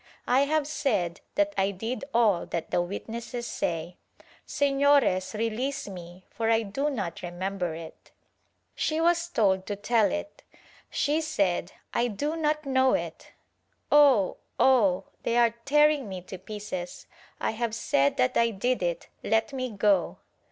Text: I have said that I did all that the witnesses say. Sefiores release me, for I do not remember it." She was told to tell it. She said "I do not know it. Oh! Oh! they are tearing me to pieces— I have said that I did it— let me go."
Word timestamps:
I 0.25 0.45
have 0.45 0.65
said 0.65 1.21
that 1.35 1.53
I 1.59 1.69
did 1.69 2.05
all 2.11 2.47
that 2.47 2.71
the 2.71 2.81
witnesses 2.81 3.45
say. 3.45 3.97
Sefiores 4.47 5.35
release 5.37 5.87
me, 5.87 6.25
for 6.31 6.49
I 6.49 6.63
do 6.63 6.89
not 6.89 7.21
remember 7.21 7.75
it." 7.75 8.09
She 8.73 8.99
was 8.99 9.27
told 9.27 9.67
to 9.67 9.75
tell 9.75 10.11
it. 10.11 10.41
She 10.89 11.21
said 11.21 11.73
"I 11.93 12.07
do 12.07 12.35
not 12.35 12.65
know 12.65 12.95
it. 12.95 13.33
Oh! 13.91 14.37
Oh! 14.59 15.03
they 15.21 15.37
are 15.37 15.53
tearing 15.65 16.09
me 16.09 16.23
to 16.23 16.39
pieces— 16.39 17.05
I 17.39 17.51
have 17.51 17.75
said 17.75 18.17
that 18.17 18.35
I 18.35 18.49
did 18.49 18.81
it— 18.81 19.07
let 19.23 19.53
me 19.53 19.69
go." 19.69 20.17